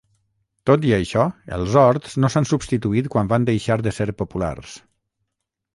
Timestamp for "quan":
3.17-3.31